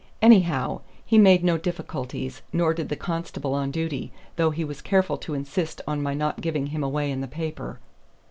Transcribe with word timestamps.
Anyhow, 0.19 0.81
he 1.05 1.19
made 1.19 1.43
no 1.43 1.59
difficulties, 1.59 2.41
nor 2.51 2.73
did 2.73 2.89
the 2.89 2.95
constable 2.95 3.53
on 3.53 3.69
duty, 3.69 4.11
though 4.35 4.49
he 4.49 4.65
was 4.65 4.81
careful 4.81 5.15
to 5.19 5.35
insist 5.35 5.79
on 5.85 6.01
my 6.01 6.15
not 6.15 6.41
giving 6.41 6.65
him 6.73 6.83
away 6.83 7.11
in 7.11 7.21
the 7.21 7.27
paper." 7.27 7.77